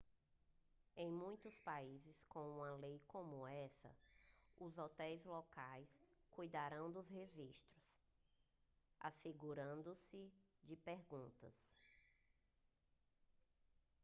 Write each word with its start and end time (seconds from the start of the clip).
em 0.97 1.11
muitos 1.11 1.59
países 1.59 2.25
com 2.27 2.39
uma 2.39 2.71
lei 2.71 2.99
como 3.07 3.45
essa 3.45 3.87
os 4.59 4.75
hotéis 4.79 5.23
locais 5.25 5.87
cuidarão 6.31 6.91
do 6.91 7.01
registro 7.11 7.79
assegure-se 8.99 10.33
de 10.63 10.75
perguntar 10.77 11.51